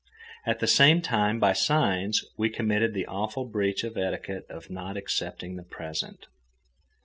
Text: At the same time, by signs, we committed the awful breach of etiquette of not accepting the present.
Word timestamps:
At 0.47 0.61
the 0.61 0.65
same 0.65 0.99
time, 1.03 1.39
by 1.39 1.53
signs, 1.53 2.25
we 2.35 2.49
committed 2.49 2.95
the 2.95 3.05
awful 3.05 3.45
breach 3.45 3.83
of 3.83 3.97
etiquette 3.99 4.47
of 4.49 4.71
not 4.71 4.97
accepting 4.97 5.57
the 5.57 5.63
present. 5.63 6.25